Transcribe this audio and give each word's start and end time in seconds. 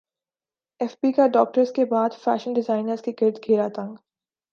F 0.81 0.95
B 1.01 1.11
کا 1.11 1.27
doctors 1.27 1.71
کے 1.71 1.85
بعد 1.85 2.17
فیشن 2.23 2.53
ڈیزائنرز 2.53 3.01
کے 3.01 3.11
گرد 3.21 3.37
گھیرا 3.47 3.67
تنگ 3.67 3.95